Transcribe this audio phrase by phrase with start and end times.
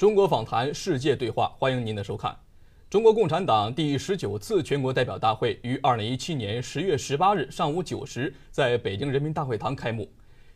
[0.00, 2.34] 中国访谈，世界对话，欢迎您的收看。
[2.88, 10.10] 中国共产党第十九次全国代表大会于二零一七年十月十八日上午九时在北京人民大会堂开幕。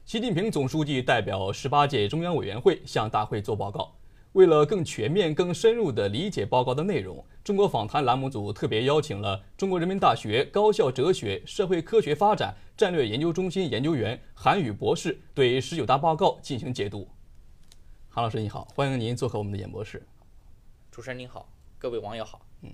[0.07, 3.95] 习近平总书记代表十八届中央委员会向大会作报告。
[4.33, 17.07] 为了更全面、更深入地理解报告的内容，中国访谈栏目组特别邀请了中国人民大学高校哲学社会科学发展战略研究中心研究员韩宇博士对十九大报告进行解读。
[18.17, 20.01] 韩老师你好，欢迎您做客我们的演播室。
[20.93, 21.49] 主持人您好，
[21.81, 22.41] 各位网友好。
[22.63, 22.73] 嗯，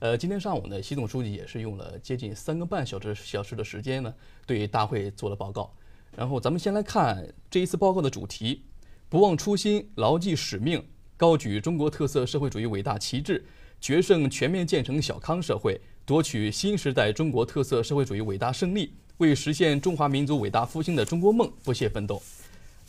[0.00, 4.14] 呃，今天上午呢，习总书记也是用了接近三个半小时小时的时间呢，
[4.44, 5.72] 对大会做了报告。
[6.14, 8.66] 然后咱们先来看这一次报告的主题：
[9.08, 10.84] 不忘初心，牢记使命。
[11.16, 13.42] 高举中国特色社会主义伟大旗帜，
[13.80, 22.20] 决胜全面建成小康社会，夺取新时代中国特色社会主义伟大胜利，为实现中华民族伟大复兴的中国梦不懈奋斗。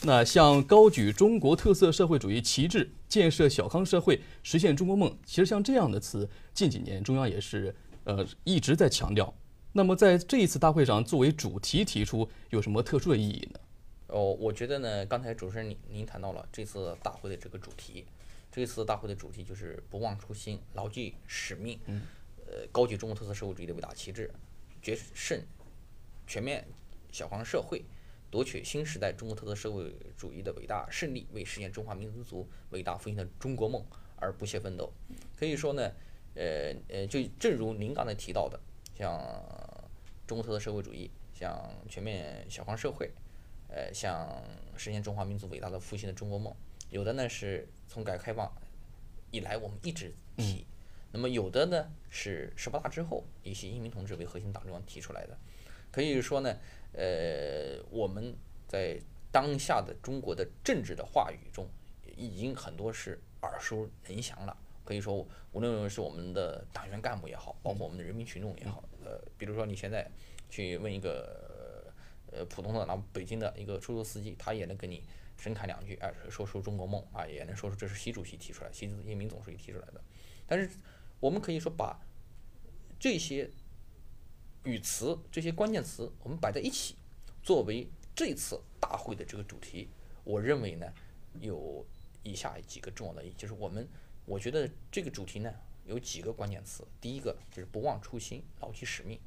[0.06, 7.74] 那像高举中国特色社会主义旗帜，建设小康社会，实现中国梦，其实像这样的词，近几年中央也是
[8.04, 9.34] 呃一直在强调。
[9.72, 13.60] 那么在这一次大会上作为主题提出，有什么特殊的意义呢？
[14.08, 18.06] 哦，我觉得呢，刚才主持人您您谈到了这次大会的这个主题。
[18.52, 21.80] 这次大会的主题就是不忘初心，牢记使命，
[22.46, 24.30] 呃，高举中国特色社会主义的伟大旗帜，
[24.82, 25.42] 决胜
[26.28, 26.68] 全面
[27.12, 27.84] 小康社会，
[28.34, 34.92] 夺取新时代中国特色社会主义的伟大胜利，为实现中华民族伟大复兴的中国梦而不懈奋斗。
[35.38, 35.92] 可以说呢，
[36.34, 38.60] 呃呃，就正如您刚才提到的，
[38.96, 39.14] 像
[40.26, 43.12] 中国特色社会主义，像全面小康社会，
[43.68, 44.28] 呃，像
[44.76, 46.52] 实现中华民族伟大的复兴的中国梦。
[46.90, 48.52] 有的呢是从改革开放
[49.30, 50.66] 以来我们一直提，
[51.12, 55.38] 那么有的呢是十八大之后以习近平同志为核心党中央提出来的，
[55.94, 56.58] 可以说呢，
[56.92, 58.36] 呃，我们
[58.68, 59.00] 在
[59.32, 61.70] 当下的中国的政治的话语中，
[62.18, 64.58] 已经很多是耳熟能详了。
[64.84, 70.10] 可以说，无论是我们的党员干部也好，包括我们的人民群众也好，呃，比如说你现在
[70.50, 71.94] 去问一个
[72.32, 75.04] 呃普通的那北京的一个出租司机，他也能跟你。
[75.36, 80.00] 深侃两句，哎，说出中国梦啊，也能说出这是习主席提出来，习近平总书记提出来的。
[80.46, 80.70] 但是，
[81.20, 82.00] 我们可以说把
[83.00, 83.50] 这些
[84.64, 86.96] 语词、这些关键词，我们摆在一起，
[87.42, 89.90] 作为这次大会的这个主题，
[90.24, 90.94] 我认为呢，
[91.40, 91.86] 有
[92.24, 93.88] 以下几个重要的意义，就是我们，
[94.26, 95.54] 我觉得这个主题呢，
[95.86, 96.88] 有几个关键词。
[97.00, 99.20] 第一个就是不忘初心，牢记使命。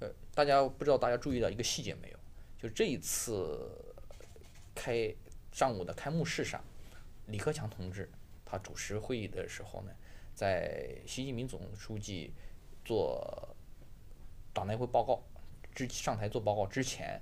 [0.00, 2.18] 呃，大家不知道大家注意到一个细节没有？
[2.58, 3.84] 就这一次。
[4.80, 5.12] 开
[5.50, 6.62] 上午的开幕式上，
[7.26, 8.08] 李克强同志
[8.44, 9.90] 他主持会议的时候呢，
[10.36, 12.32] 在习近平总书记
[12.84, 13.56] 做
[14.52, 15.22] 党代会报告
[15.74, 17.20] 之上台做报告之前，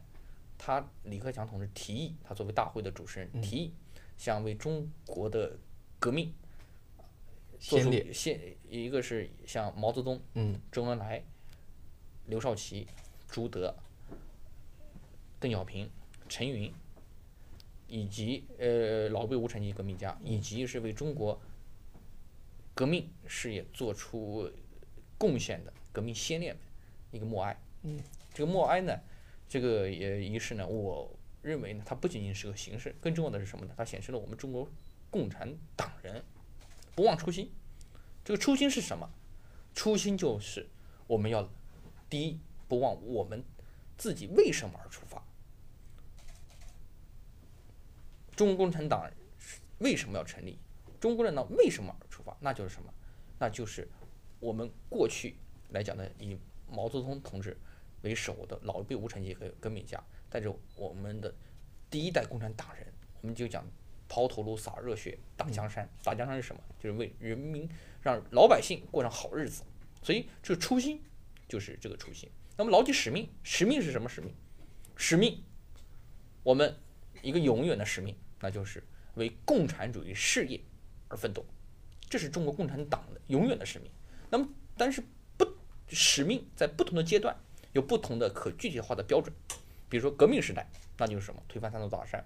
[0.57, 3.75] 他李克强同志提议，他作为大会的主持人提议，
[4.17, 5.59] 想为中国的
[5.99, 6.33] 革命
[7.59, 10.21] 做出先一个是像毛泽东、
[10.71, 11.23] 周恩来、
[12.27, 12.87] 刘少奇、
[13.29, 13.75] 朱德、
[15.39, 15.91] 邓小平、
[16.29, 16.73] 陈云。
[17.89, 21.41] 以及呃老辈无产阶级革命家，以及是为中国
[22.75, 24.51] 革命事业做出
[25.17, 26.61] 贡献的革命先烈们
[27.17, 27.57] 一个默哀。
[27.83, 27.99] 嗯，
[28.33, 29.01] 这个默哀呢，
[29.49, 31.11] 这个也仪式呢，我
[31.43, 33.75] 认为呢，它不仅仅是个形式，更重要的是什么呢？
[33.77, 34.69] 它显示了我们中国
[35.11, 36.23] 共产党人
[36.95, 37.51] 不忘初心。
[38.25, 39.09] 这个初心是什么？
[39.75, 40.69] 初心就是
[41.07, 41.49] 我们要
[42.09, 43.45] 第一不忘我们
[43.97, 45.23] 自己为什么而出发。
[48.35, 49.11] 中国共产党
[49.79, 50.59] 为什么要成立？
[50.99, 52.37] 中国共产党为什么而出发？
[52.41, 52.93] 那就是什么？
[53.39, 53.87] 那就是
[54.41, 55.37] 我们过去
[55.71, 56.37] 来讲的以
[56.69, 57.57] 毛泽东同志
[58.03, 61.35] 为首的老一辈无产阶级革命家，带着我们的
[61.91, 62.87] 第一代共产党人，
[63.21, 63.67] 我们就讲
[64.09, 65.89] 抛头颅洒热血打江山。
[66.03, 66.63] 打江山是什么？
[66.79, 67.69] 就是为人民
[68.03, 69.63] 让老百姓过上好日子。
[70.03, 71.03] 所以这个初心
[71.49, 72.31] 就是这个初心。
[72.57, 74.35] 那么牢记使命，使命是什么使命？
[74.97, 75.43] 使命，
[76.43, 76.77] 我们
[77.23, 78.17] 一个永远的使命。
[78.39, 78.83] 那就是
[79.15, 80.61] 为共产主义事业
[81.09, 81.45] 而奋斗，
[82.09, 83.91] 这是中国共产党的永远的使命。
[84.31, 84.47] 那么，
[84.77, 85.03] 但是
[85.89, 87.37] 使命在不同的阶段
[87.73, 89.35] 有不同的可具体化的标准。
[89.89, 90.69] 比如说，革命时代，
[90.99, 91.43] 那就是什么？
[91.49, 92.25] 推翻三座大山。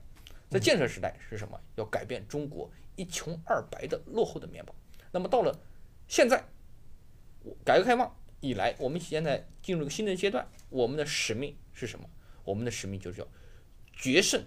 [0.49, 1.61] 在建设时代是什么？
[1.77, 4.75] 要改变中国一穷二白的落后的面貌。
[5.12, 5.57] 那么到了
[6.09, 6.45] 现在，
[7.65, 12.09] 改革开放以来，我们现在进入一个新的阶段，我们的使命是什么？
[12.45, 13.29] 我们的使命就是要
[13.93, 14.45] 决胜。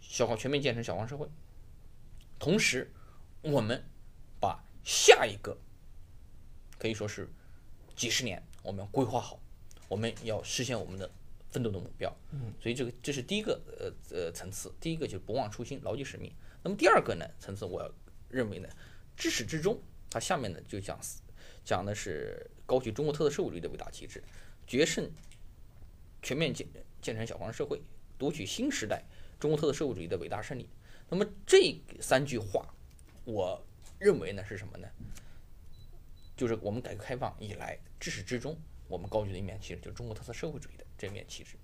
[0.00, 1.28] 小康全面建成小康社会，
[2.38, 2.92] 同时，
[3.42, 3.84] 我们
[4.38, 5.58] 把下一个
[6.78, 7.28] 可以说是
[7.98, 9.40] 几十年，我们要规划好，
[9.88, 11.10] 我们要实现我们的
[11.50, 12.16] 奋斗的目标。
[12.30, 16.32] 嗯，所以这个这是第一个呃呃层次，第一个就是不忘初心，牢记使命。
[16.62, 16.76] 那么。
[16.76, 17.92] 第二个呢层次，我
[18.28, 18.68] 认为呢，
[19.16, 20.96] 至始至终，它下面呢就讲
[21.64, 24.22] 讲的是高举中国特色社会主义的伟大旗帜，
[24.64, 25.10] 决胜
[26.22, 26.68] 全面建
[27.02, 27.82] 建成小康社会，
[28.16, 29.02] 夺取新时代
[29.40, 30.68] 中国特色社会主义的伟大胜利。
[31.10, 32.72] 那么这三句话，
[33.24, 33.60] 我
[33.98, 34.88] 认为呢是什么呢？
[36.38, 38.56] 就是我们改革开放以来至始至终，
[38.86, 41.56] 我们高举的一面旗帜，就是中国特色社会主义的这面旗帜。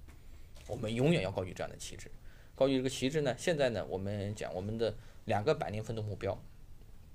[0.67, 2.11] 我们永远要高举这样的旗帜。
[2.57, 6.37] 高举这个旗帜呢，现在呢，我们讲我们的两个百年奋斗目标。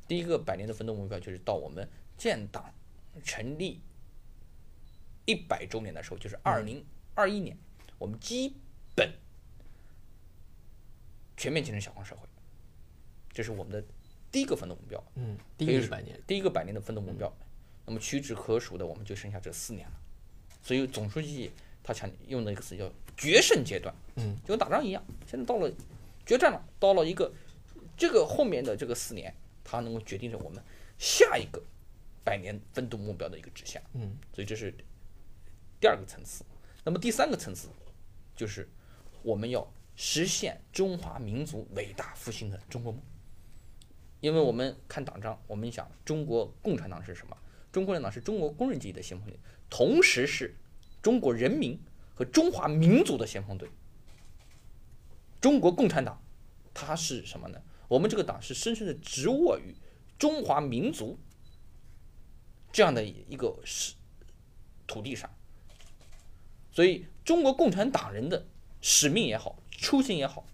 [0.08, 1.86] 第一个百年的奋斗目标，就是到我们
[2.18, 2.74] 建党
[3.26, 3.82] 成立
[5.26, 7.58] 一百周年的时候，就是二零二一年，
[7.98, 8.56] 我们基
[8.96, 9.14] 本
[11.36, 12.26] 全面建成小康社会。
[13.34, 13.84] 这是我们的
[14.32, 15.04] 第一个奋斗目标。
[15.16, 17.32] 嗯，第一个百年，第一个百年的奋斗目标。
[17.90, 19.94] 那么屈指可数的，我们就剩下这四年了。
[20.62, 21.52] 所以总书记
[21.84, 23.94] 他强用的一个词叫决胜阶段。
[24.16, 25.70] 嗯，就跟打仗一样，现在到了
[26.26, 27.34] 决战了，到了一个
[27.98, 29.36] 这个后面的这个四年。
[29.72, 30.60] 它能够决定着我们
[30.98, 31.62] 下一个
[32.24, 34.74] 百年奋斗目标的一个指向，嗯，所以这是
[35.80, 36.44] 第二个层次。
[36.84, 37.70] 那么第三个层次
[38.36, 38.68] 就是
[39.22, 43.00] 我们要实现中华民族伟大复兴的中国梦。
[44.22, 47.38] 因为我们看党章，我们想中国共产党是什么？
[47.72, 49.40] 中国共产党是中国工人阶级的先锋队，
[49.70, 50.56] 同时是
[51.02, 51.80] 中国人民
[52.16, 53.70] 和中华民族的先锋队。
[55.40, 56.22] 中国共产党
[56.74, 57.62] 它是什么呢？
[57.88, 59.74] 我们这个党是深深的植握于
[60.18, 61.18] 中华民族
[62.72, 63.96] 这样的一个是
[64.86, 65.30] 土地上，
[66.72, 68.46] 所以中国共产党人的
[68.82, 70.46] 使命也好，初心也好，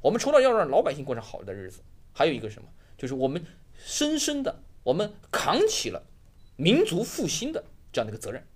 [0.00, 2.68] 我们除了要让老百姓过上好的日子，还有一个什么，
[2.98, 3.44] 就是我们
[3.76, 6.04] 深深的我们扛起了
[6.56, 8.46] 民族复兴的这样的一个责任。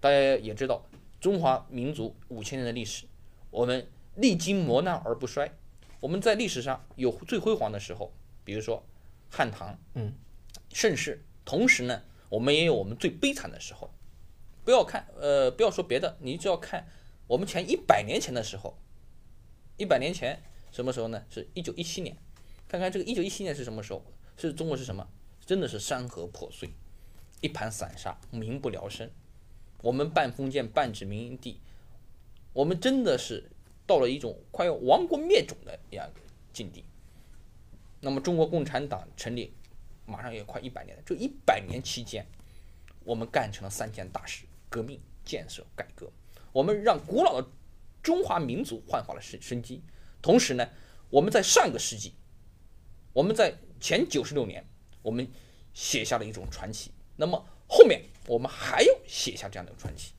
[0.00, 0.84] 大家也知道，
[1.20, 3.06] 中华民族五千年的历史，
[3.50, 5.52] 我们历经磨难而不衰。
[6.00, 8.12] 我们在历史上有最辉煌的时候，
[8.44, 8.84] 比如说
[9.28, 10.12] 汉唐，嗯，
[10.72, 11.24] 盛世。
[11.44, 13.90] 同时呢，我们也有我们最悲惨的时候。
[14.64, 16.86] 不要看，呃，不要说别的，你只要看
[17.26, 18.78] 我们前一百年前的时候，
[19.78, 21.24] 一百年前什么时候呢？
[21.30, 22.16] 是一九一七年。
[22.68, 24.04] 看看这个一九一七年是什么时候？
[24.36, 25.08] 是中国是什么？
[25.48, 26.68] 真的是山河破碎，
[27.40, 29.10] 一盘散沙，民不聊生。
[29.80, 31.58] 我们半封建半殖民地，
[32.52, 33.50] 我们真的是。
[33.86, 36.06] 到了一种快要亡国灭种的一样
[36.52, 36.84] 境地。
[38.02, 39.54] 那么，中国共产党成立
[40.04, 41.02] 马上也快一百年了。
[41.06, 42.26] 这一百年期间，
[43.02, 46.12] 我们干成了三件大事：革命、建设、改革。
[46.52, 47.48] 我们让古老的
[48.02, 49.82] 中华民族焕发了生生机。
[50.20, 50.68] 同时呢，
[51.08, 52.12] 我们在上个世纪，
[53.14, 54.62] 我们在前九十六年，
[55.02, 55.28] 我们
[55.72, 56.90] 写下了一种传奇。
[57.16, 60.14] 那么后面我们还要写下这样的传奇。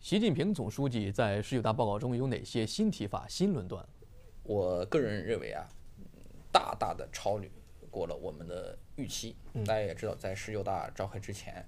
[0.00, 3.84] 习近平总书记在十九大报告中有哪些新提法、新论断？
[4.44, 5.68] 我个人认为啊，
[6.52, 7.50] 大大的超越
[7.90, 9.34] 过了我们的预期。
[9.64, 11.66] 大家也知道，在十九大召开之前，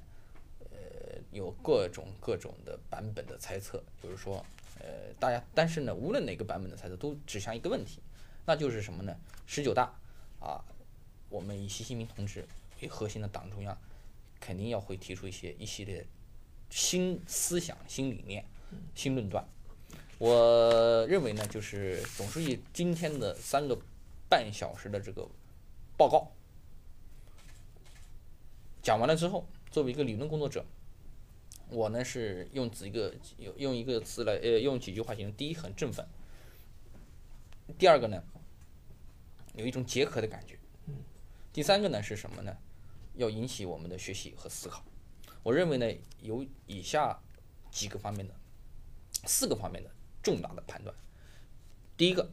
[0.71, 4.45] 呃，有各种各种的版本的猜测，就是说，
[4.79, 8.01] 呃，大家，但是呢，无论哪个版本的猜测，都指向一个问题，
[8.47, 9.17] 那就是什么呢？
[9.47, 9.93] 十九大
[10.39, 10.63] 啊，
[11.29, 12.47] 我们以习近平同志
[12.81, 13.77] 为核心的党中央，
[14.41, 16.07] 肯定要会提出一些一系列。
[16.71, 18.45] 新思想、新理念、
[18.95, 19.43] 新论断，
[20.19, 23.75] 我认为呢，就是总书记今天的三个
[24.29, 25.27] 半小时的这个
[25.97, 26.31] 报告
[28.83, 30.63] 讲完了之后，作为一个理论工作者，
[31.71, 36.05] 我呢是用几个用用一个词来呃用几句话形容：第一，很振奋；
[37.79, 38.23] 第二个呢，
[39.55, 40.55] 有一种结合的感觉；
[41.59, 42.57] 第三个呢是什么呢？
[43.17, 44.85] 要引起我们的学习和思考。
[45.43, 47.21] 我认为呢，有以下
[47.69, 48.35] 几个方面的，
[49.27, 49.91] 四个方面的
[50.23, 50.95] 重大的判断。
[51.97, 52.31] 第一个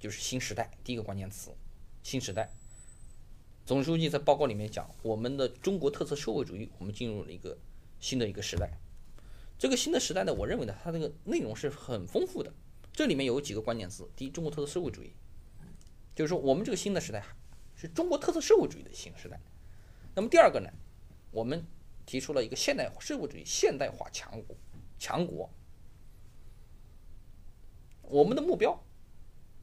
[0.00, 1.52] 就是新时代，第一个关键词，
[2.02, 2.50] 新时代。
[3.64, 7.56] 总书记在报告里面讲，我们的中国特色社会主义，我们进入了一个
[8.00, 8.76] 新的一个时代。
[9.56, 12.52] 这个新的时代呢，我认为呢，它这个内容是很丰富的。
[12.92, 15.12] 这里面有几个关键词，第一，中国特色社会主义，
[16.16, 17.24] 就是说我们这个新的时代
[17.78, 19.40] 是中国特色社会主义的新时代。
[20.14, 20.68] 那么第二个呢，
[21.30, 21.64] 我们
[22.04, 24.56] 提出了一个现代社会主义现代化强国，
[24.98, 25.48] 强国。
[28.02, 28.82] 我们的目标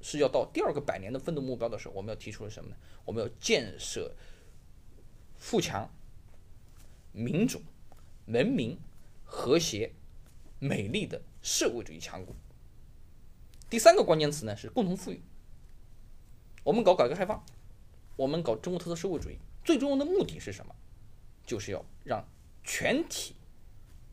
[0.02, 2.78] 是要到第二个百年的奋斗目标的时候，我们要提出了什么呢？
[3.04, 4.16] 我们要建设
[5.36, 5.92] 富强、
[7.12, 7.62] 民主、
[8.28, 8.80] 文明、
[9.26, 9.94] 和谐、
[10.60, 12.34] 美丽的社会主义强国。
[13.70, 15.22] 第三个关键词呢是共同富裕。
[16.64, 17.44] 我们搞改革开放，
[18.16, 20.74] 我们搞中国特色社会主义，最重要的目的是什么？
[21.46, 22.26] 就是要让
[22.64, 23.36] 全体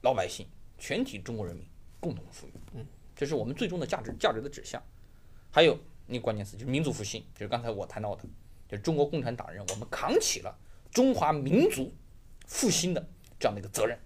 [0.03, 0.47] 老百姓、
[0.79, 1.67] 全体中国人民
[2.01, 4.83] 共同富裕，嗯，这是我们最终的价值价值的指向。
[5.51, 8.25] 还有那个关键词，就是民族复兴，就是刚才我谈到的，
[8.69, 10.59] 就是中国共产党人我们扛起了
[10.91, 11.95] 中华民族
[12.47, 13.99] 复兴的这样的一个责任。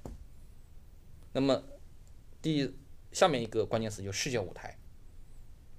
[1.32, 1.62] 那么
[2.40, 2.74] 第
[3.12, 4.78] 下面一个关键词就是世界舞台，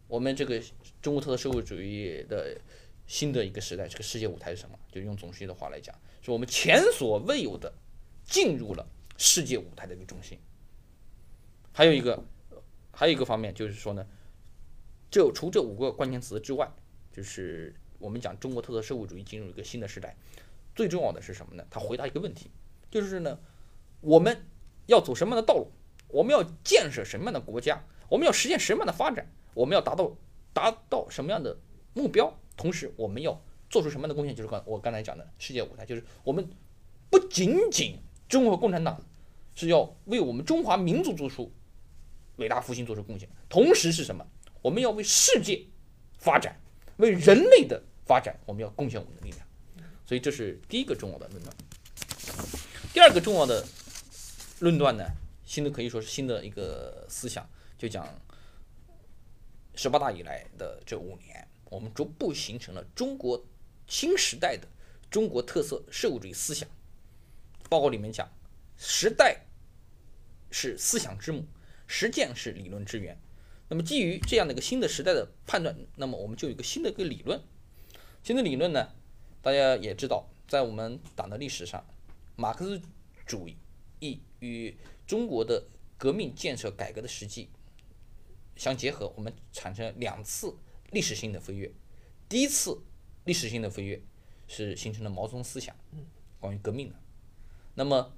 [0.07, 0.62] 我们这个
[1.01, 2.59] 中国特色社会主义的
[3.07, 4.77] 新的一个时代，这个世界舞台是什么？
[4.91, 7.73] 就用总书记的话来讲，是我们前所未有的
[8.25, 8.85] 进入了
[9.17, 10.37] 世界舞台的一个中心。
[11.71, 12.23] 还有一个，
[12.91, 14.05] 还有一个方面就是说呢，
[15.09, 16.69] 就除这五个关键词之外，
[17.11, 20.15] 就是我们讲中国特色社会主义进入一个新的时代，
[20.75, 21.65] 最重要的是什么呢？
[21.69, 22.51] 他回答一个问题，
[22.91, 23.39] 就是呢，
[24.01, 24.45] 我们
[24.87, 25.71] 要走什么样的道路？
[26.09, 27.83] 我们要建设什么样的国家？
[28.09, 29.31] 我们要实现什么样的发展？
[29.53, 30.15] 我们要达到
[30.53, 31.57] 达到什么样的
[31.93, 32.37] 目标？
[32.57, 34.35] 同时，我们要做出什么样的贡献？
[34.35, 36.49] 就是刚我刚才讲的世界舞台，就是我们
[37.09, 37.97] 不仅仅
[38.27, 39.01] 中国共产党
[39.55, 41.49] 是要为我们中华民族做出
[42.37, 44.25] 伟大复兴做出贡献，同时是什么？
[44.61, 45.65] 我们要为世界
[46.17, 46.59] 发展，
[46.97, 49.47] 为人类的发展，我们要贡献我们的力量。
[50.05, 51.55] 所以这是第一个重要的论断。
[52.93, 53.65] 第二个重要的
[54.59, 55.05] 论断呢，
[55.45, 57.47] 新的可以说是新的一个思想，
[57.77, 58.07] 就讲
[59.75, 63.45] 十八大以来的这五年，我们逐步形成了中国
[63.88, 64.67] 新时代的
[65.09, 66.67] 中国特色社会主义思想。
[67.69, 68.29] 报告里面讲，
[68.77, 69.45] 时代
[70.50, 71.45] 是思想之母，
[71.86, 73.19] 实践是理论之源。
[73.69, 77.41] 那么基于这样的一个新的时代的判断，那么我们就有一个新的一个理论。
[78.24, 78.93] 新的理论呢，
[79.41, 81.86] 大家也知道，在我们党的历史上，
[82.38, 82.81] 马克思
[83.25, 83.50] 主
[84.00, 85.65] 义与中国的
[85.97, 87.50] 革命建设改革的实际
[88.55, 90.55] 相结合，我们产生两次
[90.91, 91.72] 历史性的飞跃。
[92.29, 92.82] 第一次
[93.25, 94.01] 历史性的飞跃
[94.48, 95.75] 是形成了毛泽东思想，
[96.39, 96.96] 关于革命的。
[97.75, 98.13] 那么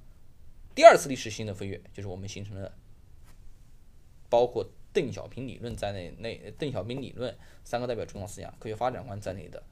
[0.73, 2.77] 第二次历史性的飞跃就是我们形成了
[4.29, 9.63] 包括邓小平理论在内内邓小平理论三个代表重要思想、科学发展观在内的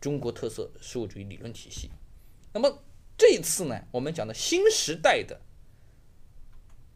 [0.00, 1.90] 中国特色社会主义理论体系。
[2.52, 2.82] 那么
[3.16, 5.40] 这一次呢，我们讲的新时代的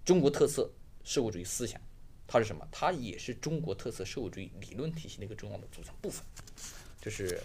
[0.05, 0.73] 中国特色
[1.05, 1.81] 社会主义思想，
[2.27, 2.67] 它是什么？
[2.73, 6.25] 它也是中国特色社会主义理论体系的一个重要的组成部分。
[7.01, 7.41] 这是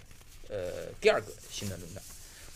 [0.50, 2.04] 呃第二个新的论断。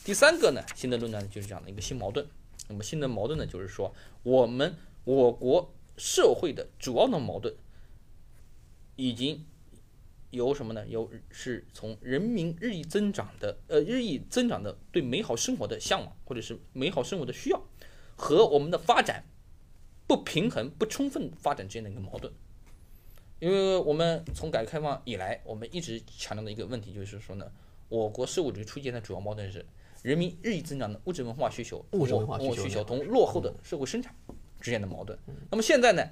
[0.04, 2.26] 第三个呢，新的论断就是讲的一个新矛盾。
[2.68, 7.56] 那么新的矛盾呢，就是说我们我国社会的主要的矛盾
[8.96, 9.46] 已经
[10.32, 10.86] 由什么呢？
[10.88, 17.64] 由是从人民日益增长的呃日益增长的对美好生活的向往，或者是美好生活的需要，
[18.16, 19.24] 和我们的发展
[20.08, 22.32] 不平衡、不充分发展之间的一个矛盾。
[23.40, 27.52] 因为我们从改革开放以来，我们一直强调的一个问题就是说呢，
[27.90, 29.66] 我国社会主义出现的主要矛盾是
[30.02, 34.16] 人民日益增长的物质文化需求、物质文化需求需求同落后的社会生产
[34.62, 35.18] 之间的矛盾。
[35.52, 36.04] 那么现在呢，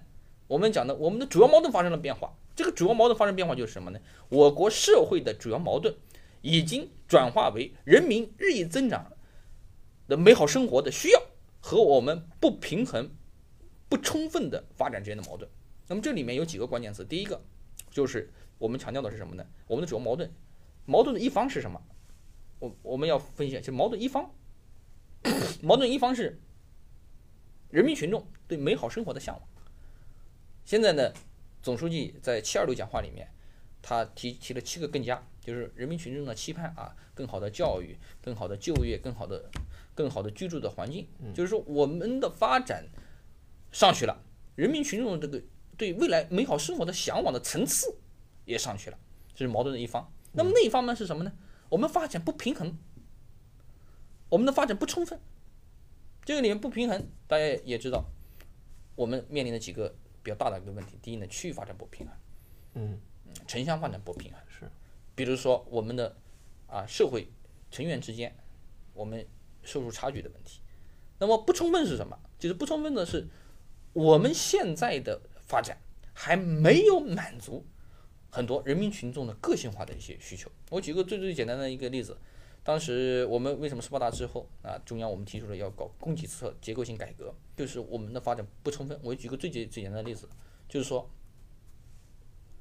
[0.47, 2.35] 我们讲的我们的主要矛盾发生了变化。
[2.55, 3.99] 这个主要矛盾发生变化就是什么呢？
[4.29, 5.95] 我国社会的主要矛盾
[6.41, 9.11] 已经转化为人民日益增长
[10.07, 11.21] 的美好生活的需要
[11.59, 13.09] 和我们不平衡、
[13.93, 15.47] 不充分的发展之间的矛盾。
[15.87, 17.39] 那么这里面有几个关键词，第一个
[17.91, 19.45] 就是我们强调的是什么呢？
[19.67, 20.31] 我们的主要矛盾，
[20.87, 21.79] 矛盾的一方是什么？
[22.57, 24.33] 我我们要分析，就矛盾一方，
[25.61, 26.39] 矛盾一方是
[27.69, 29.47] 人民群众对美好生活的向往。
[30.65, 31.13] 现在呢，
[31.61, 33.27] 总书记在七二六讲话里面，
[33.79, 39.51] 他提提了七个更加，就是人民群众的期盼啊，更好的教育、更好的就业、更好的、
[39.93, 42.87] 更好的居住的环境，就是说我们的发展
[43.73, 44.23] 上去了，
[44.55, 45.41] 人民群众这个
[45.75, 47.97] 对未来美好生活的向往的层次
[48.45, 48.97] 也上去了，
[49.35, 50.09] 这是矛盾的一方。
[50.31, 51.33] 那么那一方面是什么呢？
[51.69, 52.77] 我们发展不平衡，
[54.29, 55.19] 我们的发展不充分，
[56.23, 58.05] 这个里面不平衡，大家也知道，
[58.95, 60.97] 我们面临的几个比较大的一个问题。
[61.01, 62.15] 第一呢，区域发展不平衡，
[62.75, 62.99] 嗯，
[63.47, 64.71] 城乡发展不平衡，是，
[65.15, 66.15] 比如说我们的
[66.67, 67.27] 啊社会
[67.71, 68.35] 成员之间，
[68.93, 69.27] 我们
[69.63, 70.61] 收入差距的问题。
[71.17, 72.19] 那么不充分是什么？
[72.37, 73.27] 就是不充分的是
[73.93, 75.77] 我们现在的发展
[76.13, 77.65] 还没有满足
[78.29, 80.51] 很多人民群众的个性化的一些需求。
[80.69, 82.17] 我举个最最简单的一个例子，
[82.63, 88.99] 当时我们为什么十八大之后啊，中央我们提出了要搞供给侧结构性改革，就是我们的发展不充分。
[89.03, 90.27] 我举个最简最简单的例子，
[90.67, 91.09] 就是说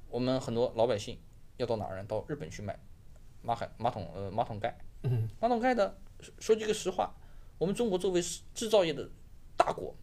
[0.09, 1.17] 我们很多老百姓
[1.57, 2.05] 要到哪儿呢？
[2.07, 2.77] 到日本去买
[3.41, 7.15] 马海马桶呃马桶盖，嗯，马桶盖的说说句个实话，
[7.57, 8.21] 我们中国作为
[8.53, 9.09] 制造业的
[9.57, 9.95] 大国，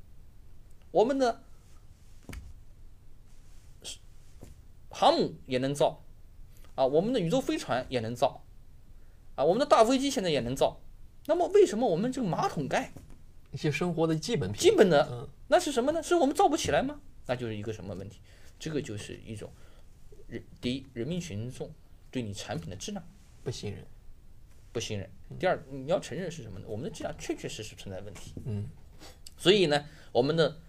[0.90, 1.42] 我们的
[4.90, 6.02] 航母也能造，
[6.74, 8.44] 啊，我们的宇宙飞船也能造，
[9.34, 10.80] 啊，我们的大飞机现在也能造。
[11.26, 12.92] 那么为什么我们这个马桶盖
[13.52, 16.02] 一些生活的基本，基本的嗯那是什么呢？
[16.02, 17.00] 是我们造不起来吗？
[17.26, 18.20] 那就是一个什么问题？
[18.58, 19.50] 这个就是一种
[20.26, 21.72] 人第一，人民群众
[22.10, 23.04] 对你产品的质量
[23.42, 23.86] 不信任。
[24.72, 25.10] 不信任。
[25.38, 26.66] 第二，你要承认是什么呢？
[26.68, 28.34] 我们的质量确确实实存在问题。
[28.44, 28.68] 嗯，
[29.36, 30.60] 所以呢，我们的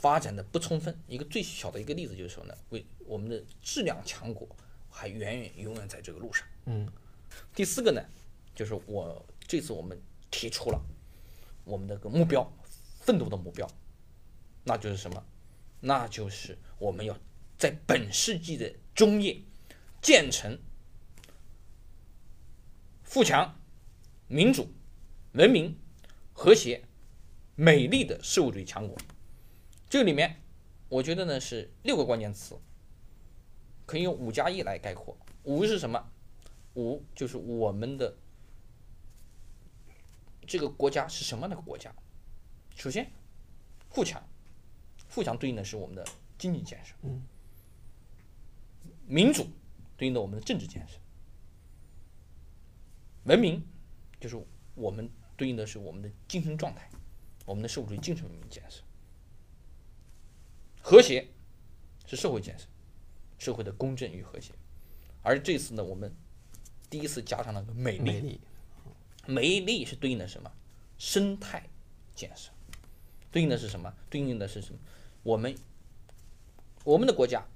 [0.00, 4.48] 发展的不充分，一个最小的一个例子就是什么呢，为我们的质量强国
[4.88, 6.46] 还远远永远在这个路上。
[6.64, 6.90] 嗯，
[7.54, 8.02] 第四个呢，
[8.54, 10.80] 就是我这次我们提出了
[11.64, 12.50] 我们的个目标，
[13.00, 13.70] 奋斗的目标，
[14.64, 15.22] 那就是什么？
[15.80, 17.14] 那就是我们要
[17.58, 19.38] 在本世纪的中叶
[20.00, 20.58] 建成
[23.02, 23.54] 富强、
[24.28, 24.72] 民主、
[25.32, 25.78] 文明、
[26.32, 26.82] 和谐、
[27.54, 28.96] 美丽的社会主义强国。
[29.90, 30.40] 这里面，
[30.88, 32.56] 我觉得呢是六个关键词，
[33.84, 35.18] 可以用五加一来概括。
[35.42, 36.12] 五是什么？
[36.74, 38.16] 五就是我们的
[40.46, 41.92] 这个国家是什么样的国家？
[42.76, 43.10] 首先，
[43.90, 44.22] 富强，
[45.08, 46.06] 富强对应的是我们的
[46.38, 47.20] 经济建设，嗯，
[49.08, 49.44] 民主
[49.96, 50.98] 对应的我们的政治建设，
[53.24, 53.60] 文明
[54.20, 54.40] 就是
[54.76, 56.88] 我们对应的是我们的精神状态，
[57.44, 58.82] 我们的社会主义精神文明建设，
[60.82, 61.28] 和谐
[62.06, 62.66] 是社会建设，
[63.38, 64.52] 社会的公正与和谐，
[65.22, 66.14] 而这次呢，我们
[66.88, 68.40] 第一次加上了个美丽，美丽。
[69.26, 70.50] 美丽是对应的什么？
[70.98, 71.68] 生态
[72.14, 72.50] 建设，
[73.30, 73.94] 对应的是什么？
[74.08, 74.78] 对应的是什么？
[75.22, 75.54] 我们
[76.84, 77.46] 我们的国家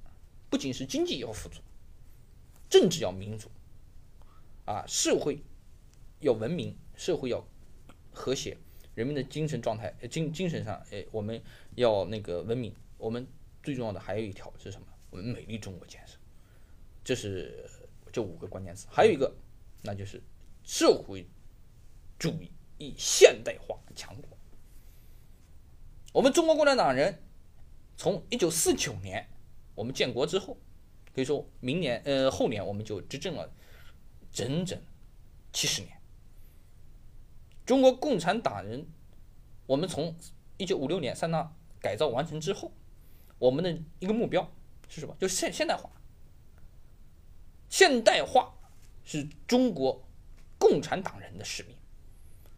[0.50, 1.60] 不仅是经济要富足，
[2.68, 3.50] 政治要民主，
[4.66, 5.42] 啊，社会
[6.20, 7.44] 要文明，社会要
[8.12, 8.56] 和谐，
[8.94, 11.42] 人民的精神状态、呃精精神上，哎，我们
[11.74, 12.72] 要那个文明。
[13.04, 13.28] 我们
[13.62, 14.86] 最重要的还有一条是什么？
[15.10, 16.16] 我们美丽中国建设，
[17.04, 17.68] 这是
[18.10, 18.86] 这五个关键词。
[18.90, 19.30] 还有一个，
[19.82, 20.22] 那就是
[20.62, 21.28] 社会
[22.18, 22.32] 主
[22.78, 24.38] 义现代化强国。
[26.14, 27.22] 我们中国共产党人
[27.94, 29.28] 从一九四九年
[29.74, 30.56] 我们建国之后，
[31.14, 33.52] 可以说明年呃后年我们就执政了
[34.32, 34.80] 整整
[35.52, 36.00] 七十年。
[37.66, 38.86] 中国共产党人，
[39.66, 40.16] 我们从
[40.56, 42.72] 一九五六年三大改造完成之后，
[43.44, 44.50] 我们的一个目标
[44.88, 45.14] 是什么？
[45.20, 45.90] 就是现现代化。
[47.68, 48.54] 现代化
[49.04, 50.02] 是中国
[50.58, 51.76] 共产党人的使命。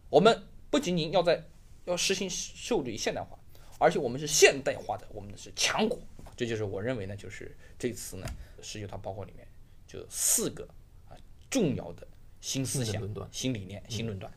[0.09, 1.43] 我们不仅仅要在
[1.83, 3.37] 要实行社会主义现代化，
[3.77, 5.99] 而且我们是现代化的，我们是强国。
[6.37, 8.25] 这就是我认为呢，就是这次呢
[8.61, 9.45] 十九大报告里面
[9.85, 10.65] 就四个
[11.09, 11.17] 啊
[11.49, 12.07] 重要的
[12.39, 14.31] 新思想新理念、新论断。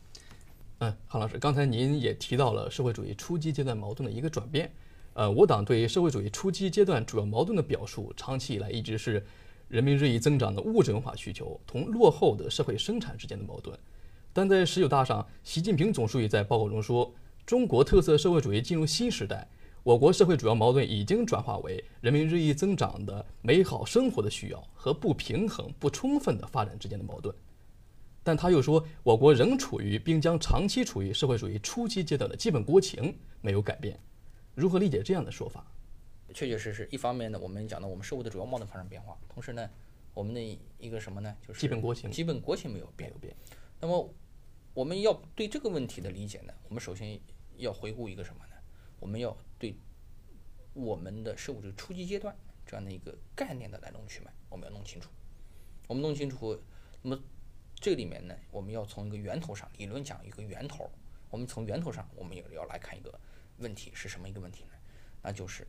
[0.78, 4.74] 嗯，韩老师，刚才您也提到了社会主义初级阶段矛盾的一个转变。
[5.12, 9.25] 呃，我党对社会主义初级阶段主要矛盾的表述，长期以来一直是
[9.68, 13.77] 人民日益增长的物质文化需求同落后的社会生产之间的矛盾。
[14.33, 17.12] 但在十九大上，习近平总书记在报告中说，
[17.44, 19.49] 中国特色社会主义进入新时代，
[19.83, 27.35] 我国社会主要矛盾已经转化为人民日益增长的美好生活的需要和不平衡、不充分的发展之间的矛盾。
[28.23, 33.99] 但他又说，我国仍处于并将长期处于社会主义初期阶段的基本国情没有改变。
[34.54, 35.66] 如何理解这样的说法？
[36.32, 39.68] 确确实实，一方面呢，我们讲到我们社会的主要矛盾发生变化，同时呢，
[40.14, 43.18] 我们的一个什么呢，就是基本国情基本国情没有变没有。
[43.20, 43.36] 变。
[43.80, 44.14] 那么，
[44.74, 47.18] 我们要对这个问题的理解呢，我们首先
[47.56, 48.54] 要回顾一个什么呢？
[49.00, 49.74] 我们要对
[50.74, 55.10] 我们的社会主义初级阶段这样的一个概念的来龙去脉，我们要弄清楚。
[55.88, 56.56] 我们弄清楚，
[57.02, 57.20] 那么
[57.74, 60.88] 这里面呢，我们要从一个源头上，理论讲一个源头，
[61.30, 63.18] 我们从源头上，我们也要来看一个
[63.61, 64.70] 问题是什么一个问题呢？
[65.23, 65.66] 那就是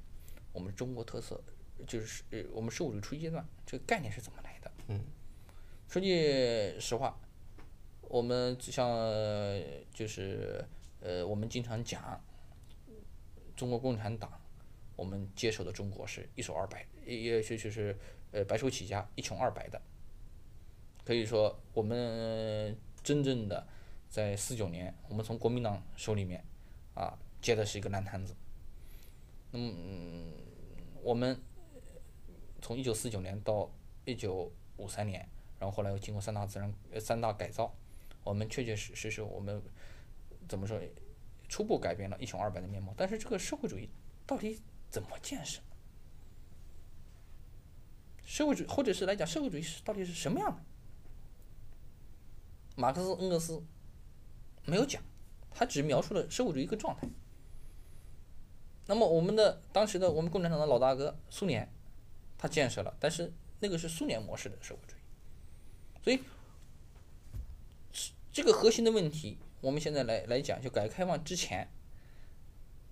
[0.51, 1.41] 我们中国特色，
[1.85, 4.71] 就是呃我们社会主义初级阶段这个概念是怎么来的？
[4.87, 5.01] 嗯，
[5.87, 7.19] 说句实话，
[8.01, 9.61] 我们就像呃
[9.93, 10.65] 就是
[11.01, 12.19] 呃，我们经常讲
[13.55, 14.41] 中国共产党，
[14.95, 17.97] 我们接手的中国是一手二白，也也是就是
[18.31, 19.81] 呃白手起家，一穷二白的。
[21.03, 23.67] 可以说，我们真正的
[24.07, 26.45] 在四九年，我们从国民党手里面
[26.93, 28.35] 啊接的是一个烂摊子。
[29.51, 29.73] 那么，
[31.01, 31.41] 我们
[32.61, 33.69] 从一九四九年到
[34.05, 35.27] 一九五三年，
[35.59, 37.75] 然后后来又经过三大自然三大改造，
[38.23, 39.61] 我们确确实实是我们
[40.47, 40.79] 怎么说，
[41.49, 42.93] 初步改变了一穷二白的面貌。
[42.95, 43.89] 但是这个社会主义
[44.25, 45.61] 到底怎么建设？
[48.23, 50.63] 社会主义，或者是来讲社会主义是到底是什么样的？
[52.77, 53.61] 马克思、恩格斯
[54.65, 55.03] 没有讲，
[55.51, 57.05] 他只描述了社会主义一个状态。
[58.91, 61.65] 那么我们的当时的我们共产党的老大哥苏联，
[62.37, 64.99] 他建设了，但是那个是苏联模式的社会主义，
[66.03, 66.19] 所以
[68.33, 71.69] 这个核心的问题，我们现在来来讲，就改革开放之前，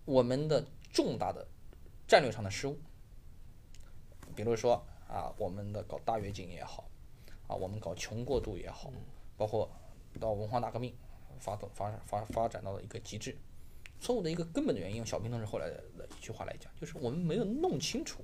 [0.06, 1.46] 我们的重大的
[2.08, 2.80] 战略上的失误，
[4.34, 6.90] 比如说啊，我们的搞大跃进也好，
[7.46, 8.90] 啊，我们搞穷过渡也好，
[9.36, 9.70] 包括
[10.18, 10.96] 到文化大革命
[11.42, 13.38] 发动发发发展到了一个极致，
[14.00, 15.84] 错误的一个根本的原因，用小平同志后来的
[16.18, 18.24] 一句话来讲，就是我们没有弄清楚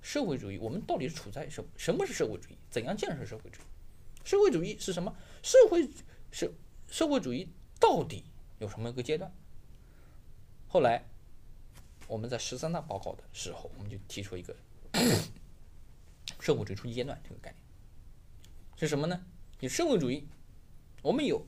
[0.00, 3.64] 社会主义，我们到底处在什什么是社会主义，怎样建设社会主义？
[4.24, 5.14] 社会主义是什么？
[5.42, 5.90] 社会
[6.30, 6.52] 是
[6.88, 7.48] 社会主义
[7.80, 8.24] 到底
[8.58, 9.32] 有什么一个阶段？
[10.68, 11.04] 后来
[12.06, 14.54] 我们在十三大报告的时候，我们就提出一个
[16.38, 17.62] 社会主义初级阶段这个概念
[18.76, 19.24] 是什么呢？
[19.60, 20.26] 你社会主义，
[21.02, 21.44] 我们有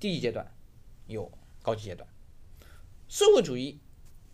[0.00, 0.46] 第一阶段，
[1.06, 1.30] 有
[1.64, 2.06] 高级阶段。
[3.08, 3.80] 社会主义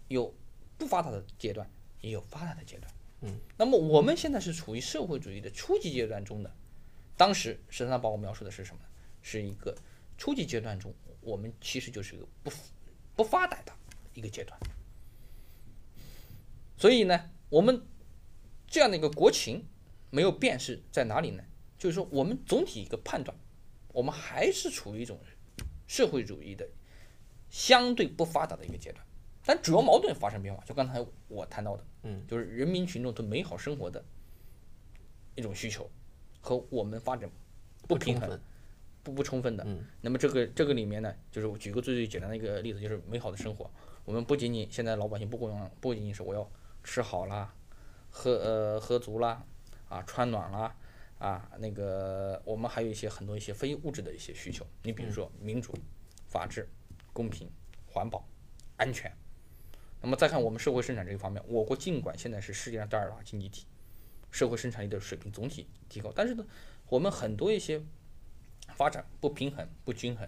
[0.08, 0.34] 有
[0.76, 2.92] 不发达的阶段，也有发达的阶段。
[3.22, 6.52] 嗯，那么我们现在是处于社会主义的初级阶段中的。
[7.16, 8.88] 当时十三大报告描述的是什么呢？
[9.22, 9.76] 是一个
[10.18, 12.50] 初级阶段中，我们其实就是一个不
[13.14, 13.72] 不发达的
[14.14, 14.58] 一个阶段。
[16.76, 17.86] 所以呢，我们
[18.66, 19.66] 这样的一个国情
[20.10, 21.44] 没有变是在哪里呢？
[21.76, 23.36] 就是说，我们总体一个判断，
[23.92, 25.18] 我们还是处于一种
[25.86, 26.66] 社会主义的
[27.50, 29.04] 相对不发达的一个阶段。
[29.44, 34.04] 但主要矛盾发生变化，就刚才我谈到的，嗯，就是人民群众对美好生活的
[35.34, 35.90] 一种需求
[36.40, 37.28] 和我们发展
[37.88, 38.40] 不平衡、
[39.02, 39.64] 不不充分的。
[39.66, 43.68] 嗯，那么这个这个里面呢，就是我举个最最简单的一个例子，就是美好的生活。
[44.04, 46.48] 我们不仅仅现在老百姓不光不仅仅是我要
[46.84, 47.52] 吃好啦，
[48.10, 49.44] 喝呃喝足啦，
[49.88, 50.76] 啊穿暖啦，
[51.18, 54.64] 啊那个我们还有一些很多一些非物质的一些需求。
[54.82, 55.74] 你比如说民主、
[56.28, 56.68] 法治、
[57.12, 57.50] 公平、
[57.86, 58.28] 环保、
[58.76, 59.12] 安全。
[60.00, 63.66] 那么再看我们社会生产这一方面，我国尽管现在是世界上第二大经济体，
[64.30, 66.46] 社会生产力的水平总体提高，但是呢，
[66.88, 67.82] 我们很多一些
[68.74, 70.26] 发展不平衡、不均衡，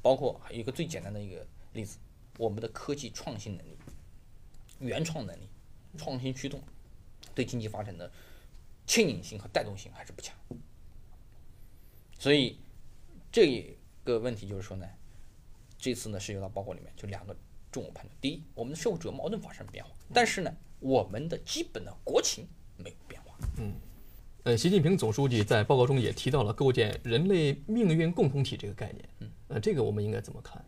[0.00, 1.98] 包括有一个最简单的一个例子，
[2.38, 3.76] 我们的科技创新能力、
[4.78, 5.48] 原创能力、
[5.96, 6.62] 创新驱动，
[7.34, 8.10] 对经济发展的
[8.86, 10.36] 牵引性和带动性还是不强。
[12.18, 12.60] 所以
[13.32, 14.88] 这个问题就是说呢，
[15.78, 17.34] 这次呢涉及到报告里面就两个
[17.70, 23.38] 重我判断：第一，我们的社会主要矛盾发生变化，但是呢，我们的基本的国情没有变化。
[23.58, 23.72] 嗯
[24.44, 29.08] 呃，习近平总书记在报告中也提到了构建人类命运共同体这个概念。
[29.20, 30.64] 嗯，呃，这个我们应该怎么看？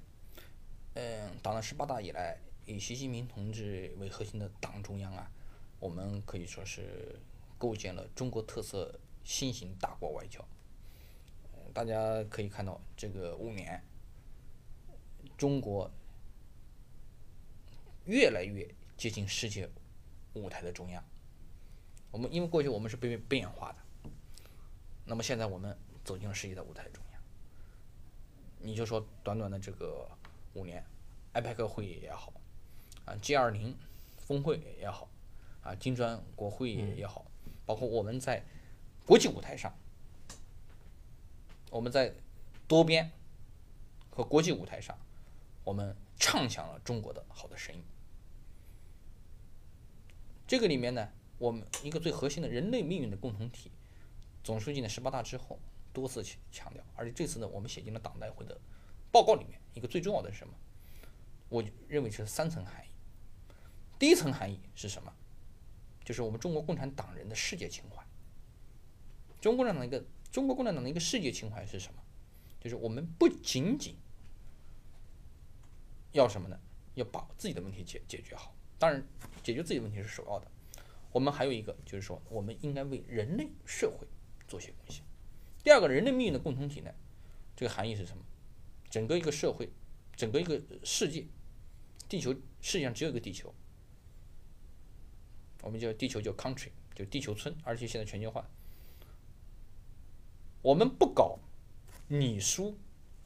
[0.94, 5.30] 嗯，党的十八大以来，以习近平同志为核心的党中央啊，
[5.78, 7.18] 我们可以说是
[7.56, 8.92] 构建了中国特色
[9.24, 10.40] 新型大国外交。
[11.52, 13.82] 呃大家可以看到，这个五年，
[15.40, 15.90] 中国
[18.04, 19.66] 越来越接近世界
[20.34, 21.02] 舞台的中央。
[22.10, 24.10] 我们因为过去我们是被边缘化的，
[25.06, 25.74] 那么现在我们
[26.04, 27.22] 走进了世界的舞台中央。
[28.58, 30.06] 你就说短短的这个
[30.52, 30.84] 五年
[31.32, 32.34] ，IPEC 会议也好，
[33.06, 33.74] 啊 G 二零
[34.18, 35.08] 峰会也好，
[35.62, 37.24] 啊金砖国会也好，
[37.64, 38.44] 包括我们在
[39.06, 39.74] 国际舞台上，
[41.70, 42.14] 我们在
[42.68, 43.10] 多边
[44.10, 44.98] 和国际舞台上，
[45.70, 47.80] 我们唱响了中国的好的声音。
[50.44, 53.70] 这个里面呢，我们一个最核心的人类命运的共同体，
[54.42, 55.60] 总书记呢十八大之后
[55.92, 58.60] 多次强调，而且这次呢，我们写进了党代会的
[59.12, 60.52] 报告里面，一个最重要的是什么？
[61.48, 62.88] 我认为是三层含义。
[63.96, 65.14] 第一层含义是什么？
[66.04, 68.04] 就是我们中国共产党人的世界情怀。
[69.40, 72.02] 中国共产党的一个中国共产党的一个世界情怀是什么？
[72.58, 73.94] 就是我们不仅仅
[76.12, 76.58] 要什么呢？
[76.94, 78.54] 要把自己的问题解解决好。
[78.78, 79.06] 当然，
[79.42, 80.50] 解决自己的问题是首要的。
[81.12, 84.06] 我们还有一个就是说，我们应该为人类社会
[84.48, 85.04] 做些贡献。
[85.62, 86.90] 第二个，人类命运的共同体呢，
[87.54, 88.24] 这个含义是什么？
[88.88, 89.70] 整个一个社会，
[90.16, 91.26] 整个一个世界，
[92.08, 93.54] 地球世界上只有一个地球，
[95.62, 98.48] 我们叫地球叫 country，就地球村，而且现在全球化。
[100.62, 101.38] 我们不搞
[102.08, 102.78] 你输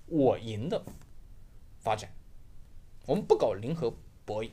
[0.07, 0.85] 我赢的
[1.81, 2.13] 发展，
[3.07, 4.51] 我们不搞零和博弈，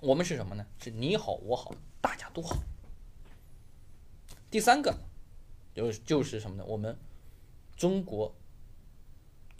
[0.00, 0.66] 我们是什么呢？
[0.78, 2.56] 是你好我好，大家都好。
[4.50, 4.94] 第三个，
[5.74, 6.64] 就是就是什么呢？
[6.66, 6.94] 我们
[7.74, 8.34] 中国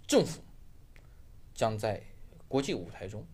[0.06, 0.42] 政府
[1.54, 2.02] 将在
[2.46, 3.24] 国际舞台中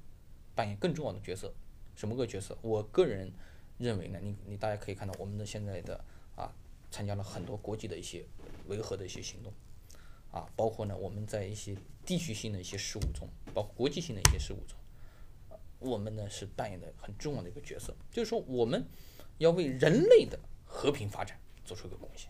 [0.54, 1.52] 扮演更重要的角色。
[1.96, 2.56] 什么个角色？
[2.62, 3.32] 我个人
[3.78, 6.04] 认为呢，你你大家可以看到，我们的现在的
[6.36, 6.54] 啊，
[6.88, 8.24] 参加了很多国际的一些
[8.68, 9.52] 维和的一些行动，
[10.32, 14.76] 啊，包括呢我们在一些地区性的一些事务中，包括国际性的一些事务中，
[15.78, 18.84] 我们呢是扮演的很重要的一个角色，就是说我们
[19.38, 22.28] 要为人类的和平发展做出一个贡献。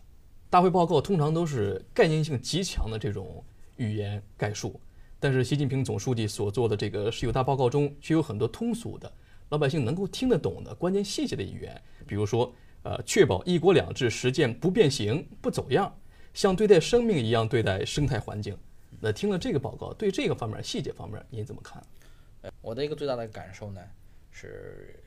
[0.51, 3.43] 大会报告通常都是概念性极强的这种
[3.77, 4.79] 语言概述，
[5.19, 9.11] 但是习近平总书记所做的这个十九大报告中，却有很多通俗的、
[9.49, 15.97] 老百姓能够听得懂的关键细节的语言，比如说呃，确保一国两制实践不变形、不走样，
[16.35, 18.59] 像对待生命一样对待生态环境。
[19.01, 21.85] 那听了这个报告，对这个方面细节方面您怎么看？
[22.43, 23.81] 呃，我的一个最大的感受呢
[24.31, 25.03] 是，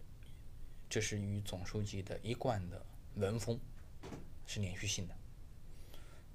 [0.89, 2.85] 这是与总书记的一贯的
[3.15, 3.59] 文风
[4.45, 5.15] 是连续性的。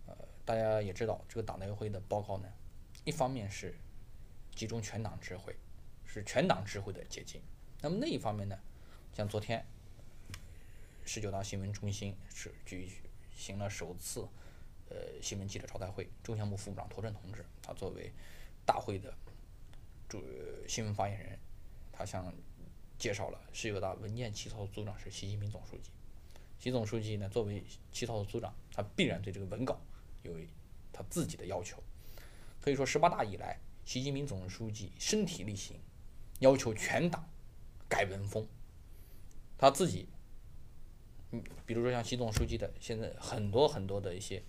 [0.07, 2.48] 呃，大家也知道，这个党代会的报告呢，
[3.05, 3.74] 一方面是
[4.55, 5.55] 集中全党智慧，
[6.05, 7.40] 是全党智慧的结晶。
[7.81, 8.59] 那么另一方面呢，
[9.12, 9.64] 像昨天。
[11.03, 12.88] 十九大新闻中心是举
[13.35, 14.29] 行了首次
[14.90, 18.12] 呃新闻记者招待会，中宣部副部长涂震同志，他作为
[18.66, 19.14] 大会的
[20.09, 20.22] 主
[20.68, 21.38] 新闻发言人，
[21.90, 22.31] 他向
[22.98, 25.90] 介绍了十九大文件起草组长是习近平总书记。
[26.59, 29.81] 习总书记呢，作为起草组长，他必然对这个文稿
[30.22, 30.35] 有
[30.92, 31.83] 他自己的要求。
[32.61, 35.81] 可以说，十八大以来，习近平总书记身体力行，
[36.40, 37.26] 要求全党
[37.88, 38.46] 改文风，
[39.57, 40.09] 他自己。
[41.33, 44.42] 嗯，比如说像习总书记的现在很多很多的一些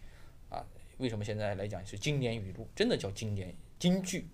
[0.52, 0.64] 啊，
[0.98, 4.28] 为什么现在来讲是经典语录，真的叫经典金句，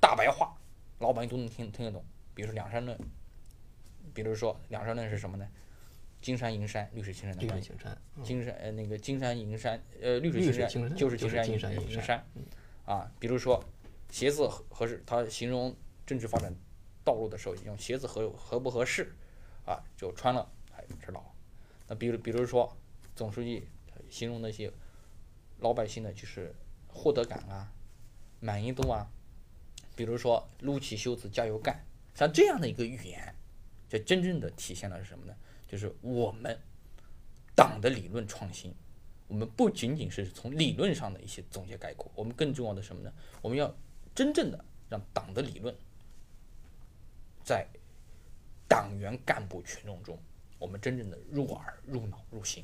[0.00, 0.56] 大白话，
[1.00, 2.02] 老百姓都能听听得懂。
[2.34, 2.98] 比如说两山论，
[4.14, 5.46] 比如说两山论是什么呢？
[6.22, 7.72] 金山银山绿水青山的关系。
[8.22, 12.24] 金山呃那个金山银山呃绿水青山就是金山银山银山
[12.84, 13.10] 啊。
[13.18, 13.62] 比如说
[14.10, 15.74] 鞋子合适，他形容
[16.06, 16.54] 政治发展
[17.02, 19.12] 道路的时候用鞋子合合不合适
[19.66, 20.48] 啊，就穿了。
[21.00, 21.34] 知道，
[21.86, 22.74] 那比如比如说，
[23.14, 23.68] 总书记
[24.10, 24.70] 形容那些
[25.60, 26.54] 老百姓的就是
[26.88, 27.72] 获得感啊、
[28.40, 29.08] 满意度啊，
[29.94, 33.34] 比如说撸起袖子加油干，像这样的一个语言，
[33.88, 35.34] 就真正的体现了是什么呢？
[35.68, 36.58] 就是我们
[37.54, 38.74] 党的理论创新，
[39.28, 43.12] 我们不仅仅是从理论上的一些总结概括，我们更重要的什么呢？
[43.40, 43.72] 我们要
[44.14, 45.74] 真正的让党的理论
[47.44, 47.66] 在
[48.68, 50.18] 党员干部群众中。
[50.58, 52.62] 我们真正的入耳、入脑、入心。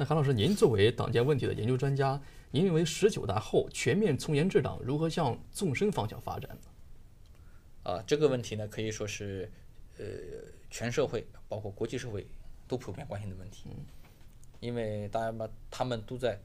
[0.00, 7.90] 那韩老师，您作为党建问题的研究专家，您认为十九大后全面从严治党如何向纵深方向发展呢？
[7.90, 9.50] 啊，这个问题呢，可以说是
[9.98, 10.04] 呃
[10.70, 12.24] 全社会，包括国际社会
[12.68, 13.70] 都普遍关心的问题。
[14.60, 16.38] 因为大家把他们都在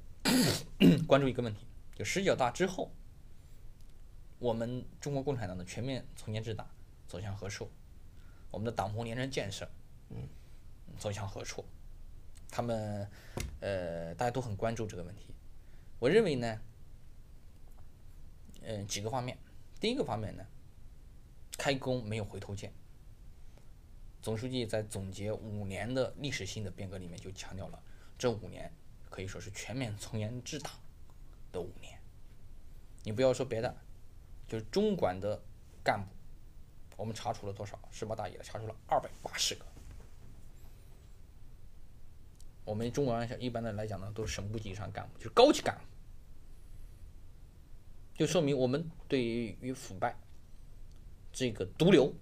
[1.06, 2.92] 关注一个问题：就十九大之后，
[4.40, 6.68] 我们中国共产党的全面从严治党
[7.08, 7.70] 走向何处？
[8.50, 9.70] 我们的党风廉政建设，
[10.10, 10.28] 嗯，
[10.98, 11.64] 走向何处？
[12.54, 13.10] 他们，
[13.62, 15.34] 呃，大家都很关注这个问题。
[15.98, 16.62] 我认为呢，
[18.62, 19.36] 嗯，几个方面。
[19.80, 20.46] 第一个方面呢，
[21.58, 22.72] 开弓没有回头箭。
[24.22, 27.82] 总书记在总结五年的历史性的变革里面就强调了，
[28.20, 28.72] 这五年
[29.10, 30.72] 可以说是全面从严治党
[31.52, 32.00] 的五年。
[33.02, 33.76] 你不要说别的，
[34.48, 35.42] 就是中管的
[35.84, 36.08] 干部。
[36.98, 37.80] 我们查出了多少？
[37.92, 39.66] 十八大以来查出了二百八十个。
[42.66, 45.82] 我们中国人一般的来讲呢，都是省部级以上干部，就是高级干部，
[48.16, 50.18] 就说明我们对于腐败
[51.32, 52.14] 这个毒瘤，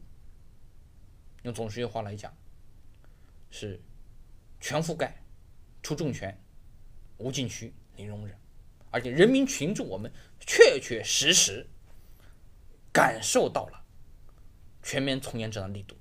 [1.43, 2.35] 用总书记话来讲，
[3.49, 3.79] 是
[4.59, 5.23] 全覆盖、
[5.83, 6.39] 出重拳、
[7.17, 8.35] 无禁区、零容忍，
[8.89, 11.67] 而且人民群众我们确确实实
[12.91, 13.79] 感受到了。
[14.83, 15.95] 全面从严治党力度，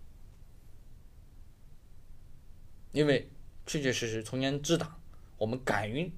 [2.92, 3.30] 因为
[3.70, 5.00] 确确实实从严治党，
[5.38, 6.12] 我们敢于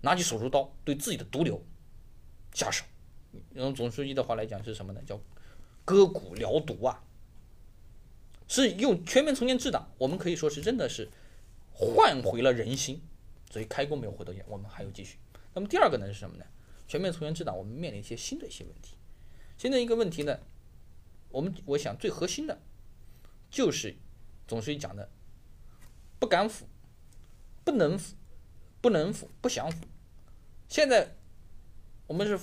[0.00, 1.62] 拿起手术刀对自己的毒瘤
[2.54, 2.82] 下手。
[3.52, 5.02] 用总书记的话来讲是什么呢？
[5.04, 5.20] 叫
[5.84, 7.04] 割骨疗毒啊！
[8.48, 11.10] 是用全面从严治党，我们可以说是真的是
[11.74, 13.02] 换回了人心。
[13.50, 15.18] 所以开弓没有回头箭，我们还有继续。
[15.52, 16.46] 那么第二个呢是什么呢？
[16.88, 18.96] 全面从严治党，我们面临一些新的一些问题。
[19.58, 20.38] 新的一个问题呢？
[21.28, 22.58] 我们我想最核心的，
[23.50, 23.94] 就是
[24.48, 25.10] 总书记讲的，
[26.22, 26.68] 不敢腐，
[27.64, 28.14] 不能腐，
[28.80, 29.88] 不能腐，不想腐。
[30.68, 31.16] 现在
[32.06, 32.38] 我们是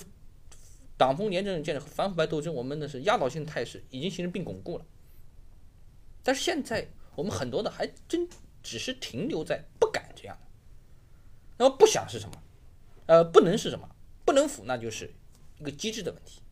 [0.98, 4.84] 党风廉政建设反腐败斗争，我们的是压倒性态势已经形成并巩固了。
[6.22, 8.28] 但是现在我们很多的还真
[8.62, 10.46] 只是停留在不敢这样的。
[11.56, 12.42] 那么不想是什么？
[13.06, 13.88] 呃，不能是什么？
[14.26, 15.10] 不能腐，那就是
[15.58, 16.42] 一个机制的问题。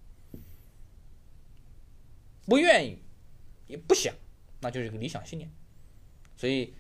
[2.47, 3.03] 不愿意，
[3.67, 4.15] 也不想，
[4.61, 5.53] 那就是一个理想信念。
[6.39, 6.73] 所以，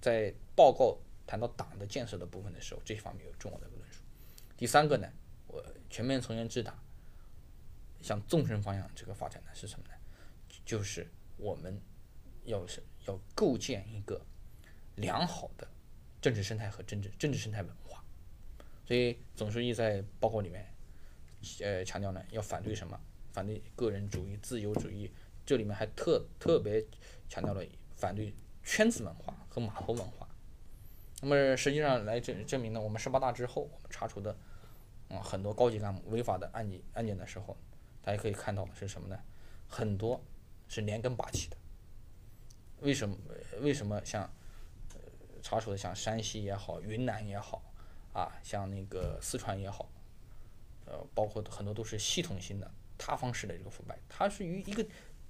[0.00, 4.02] 在报告谈到党的建设的部分的时候，这方面有重要的论述。
[4.56, 5.08] 第三个呢，
[5.46, 6.78] 我全面从严治党，
[8.00, 9.94] 向纵深方向这个发展呢是什么呢？
[10.64, 11.06] 就是
[11.36, 11.80] 我们
[12.44, 14.20] 要是要构建一个
[14.96, 15.68] 良好的
[16.20, 18.02] 政治生态和政治政治生态文化。
[18.86, 20.66] 所以总书记在报告里面，
[21.60, 22.98] 呃，强调呢要反对什么？
[23.32, 25.12] 反对个人主义、自由主义，
[25.44, 26.82] 这里面还特特别
[27.28, 27.62] 强调了
[27.94, 28.34] 反对
[28.66, 30.28] 圈子文化和码头文化。
[31.22, 34.36] 那么实际上来证证明呢，我们十八大之后，我们查处的
[35.08, 37.56] 啊很多高级干部违法的案件案件的时候，
[38.02, 39.18] 大家可以看到是什么呢？
[39.68, 40.20] 很多
[40.68, 41.56] 是连根拔起的。
[42.80, 43.16] 为什么？
[43.60, 44.24] 为什么像
[44.94, 45.00] 呃
[45.40, 47.62] 查处的像山西也好，云南也好，
[48.12, 49.88] 啊，像那个四川也好，
[50.84, 54.84] 呃，包括很多都是系统性的塌方式的这个腐败，它是与一个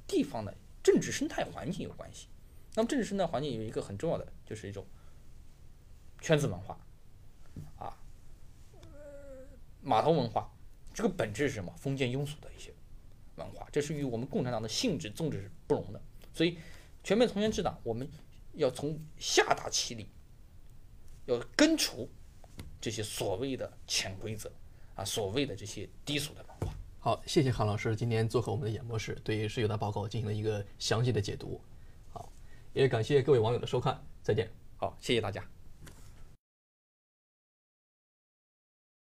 [0.07, 2.27] 地方的政治生态环境有关系。
[2.77, 4.87] 那么政治生态环境有一个很重要的，就是一种
[6.21, 6.79] 圈子文化，
[7.79, 7.97] 啊，
[9.81, 10.55] 码头文化，
[10.93, 11.73] 这个本质是什么？
[11.79, 12.71] 封建庸俗的一些
[13.37, 16.01] 文化，这是与我们共产党的性质宗旨是不容的。
[16.35, 16.59] 所以，
[17.03, 18.07] 全面从严治党，我们
[18.53, 20.11] 要从下大其力，
[21.25, 22.07] 要根除
[22.79, 24.53] 这些所谓的潜规则
[24.97, 26.77] 啊，所谓的这些低俗的文化。
[27.01, 31.59] 好，谢谢韩老师今天做客我们的演播室，对十九大报告进行了一个详细的解读。
[32.77, 34.51] 也感谢各位网友的收看，再见。
[34.77, 35.56] 好，谢谢大家。